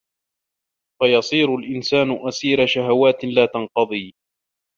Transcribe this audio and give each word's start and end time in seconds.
فَيَصِيرُ 1.01 1.55
الْإِنْسَانُ 1.55 2.27
أَسِيرَ 2.27 2.65
شَهَوَاتٍ 2.65 3.25
لَا 3.25 3.45
تَنْقَضِي 3.45 4.13